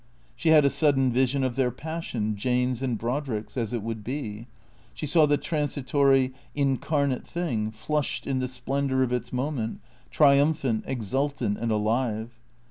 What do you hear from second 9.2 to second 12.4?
moment, trium phant, exultant and alive.